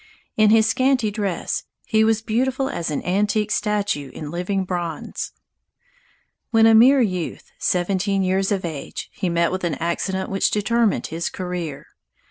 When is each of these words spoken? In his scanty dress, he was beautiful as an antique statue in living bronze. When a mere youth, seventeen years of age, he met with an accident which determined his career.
In 0.35 0.49
his 0.49 0.67
scanty 0.67 1.11
dress, 1.11 1.61
he 1.85 2.03
was 2.03 2.23
beautiful 2.23 2.69
as 2.69 2.89
an 2.89 3.03
antique 3.05 3.51
statue 3.51 4.09
in 4.13 4.31
living 4.31 4.63
bronze. 4.65 5.31
When 6.49 6.65
a 6.65 6.73
mere 6.73 7.01
youth, 7.01 7.51
seventeen 7.59 8.23
years 8.23 8.51
of 8.51 8.65
age, 8.65 9.11
he 9.13 9.29
met 9.29 9.51
with 9.51 9.63
an 9.63 9.75
accident 9.75 10.31
which 10.31 10.49
determined 10.49 11.05
his 11.13 11.29
career. 11.29 11.85